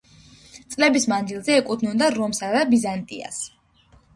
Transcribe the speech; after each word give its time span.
წლების 0.75 1.05
მანძილზე 1.11 1.57
ეკუთვნოდა 1.63 2.09
რომსა 2.17 2.51
და 2.57 2.65
ბიზანტიას. 2.73 3.41